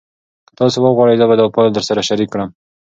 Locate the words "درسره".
1.73-2.01